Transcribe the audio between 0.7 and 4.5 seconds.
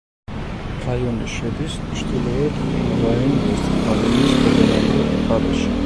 რაიონი შედის ჩრდილოეთ რაინ-ვესტფალიის